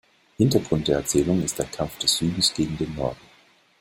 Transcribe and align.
Hintergrund 0.39 0.87
der 0.87 0.97
Erzählungen 0.97 1.43
ist 1.43 1.59
der 1.59 1.67
Kampf 1.67 1.99
des 1.99 2.17
Südens 2.17 2.51
gegen 2.55 2.75
den 2.75 2.95
Norden. 2.95 3.21